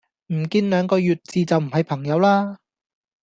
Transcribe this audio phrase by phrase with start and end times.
[0.33, 2.57] 唔見兩個月字就唔係朋友啦